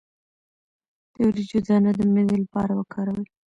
د 1.13 1.15
وریجو 1.27 1.59
دانه 1.67 1.91
د 1.97 1.99
معدې 2.13 2.37
لپاره 2.43 2.71
وکاروئ 2.75 3.25